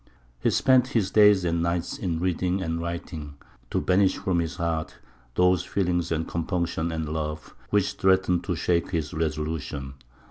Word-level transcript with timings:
He 0.39 0.49
spent 0.49 0.87
his 0.97 1.11
days 1.11 1.45
and 1.45 1.61
nights 1.61 1.95
in 1.95 2.19
reading 2.19 2.59
and 2.59 2.81
writing, 2.81 3.35
to 3.69 3.79
banish 3.79 4.17
from 4.17 4.39
his 4.39 4.55
heart 4.55 4.95
those 5.35 5.63
feelings 5.63 6.11
of 6.11 6.25
compunction 6.25 6.91
and 6.91 7.07
love 7.13 7.53
which 7.69 7.93
threatened 7.93 8.43
to 8.45 8.55
shake 8.55 8.89
his 8.89 9.13
resolution. 9.13 9.93